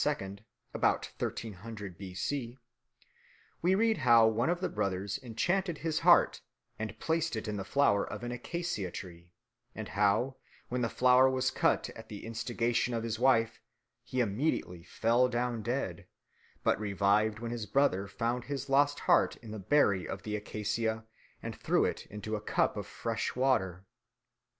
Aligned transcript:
about 0.73 1.11
1300 1.19 1.95
B.C., 1.95 2.57
we 3.61 3.75
read 3.75 3.99
how 3.99 4.25
one 4.27 4.49
of 4.49 4.59
the 4.59 4.67
brothers 4.67 5.19
enchanted 5.21 5.77
his 5.77 5.99
heart 5.99 6.41
and 6.79 6.97
placed 6.97 7.35
it 7.35 7.47
in 7.47 7.55
the 7.55 7.63
flower 7.63 8.11
of 8.11 8.23
an 8.23 8.31
acacia 8.31 8.89
tree, 8.89 9.31
and 9.75 9.89
how, 9.89 10.35
when 10.69 10.81
the 10.81 10.89
flower 10.89 11.29
was 11.29 11.51
cut 11.51 11.91
at 11.91 12.09
the 12.09 12.25
instigation 12.25 12.95
of 12.95 13.03
his 13.03 13.19
wife, 13.19 13.61
he 14.03 14.21
immediately 14.21 14.81
fell 14.81 15.29
down 15.29 15.61
dead, 15.61 16.07
but 16.63 16.79
revived 16.79 17.37
when 17.37 17.51
his 17.51 17.67
brother 17.67 18.07
found 18.07 18.45
the 18.45 18.65
lost 18.69 19.01
heart 19.01 19.35
in 19.35 19.51
the 19.51 19.59
berry 19.59 20.07
of 20.07 20.23
the 20.23 20.35
acacia 20.35 21.05
and 21.43 21.55
threw 21.55 21.85
it 21.85 22.07
into 22.07 22.35
a 22.35 22.41
cup 22.41 22.75
of 22.75 22.87
fresh 22.87 23.35
water. 23.35 23.85